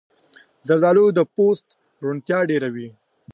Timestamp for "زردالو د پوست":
0.67-1.65